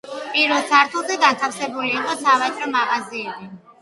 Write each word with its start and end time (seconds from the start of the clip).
პირველ 0.35 0.63
სართულზე 0.69 1.17
განთავსებული 1.25 1.93
იყო 1.99 2.17
სავაჭრო 2.25 2.71
მაღაზიები. 2.77 3.53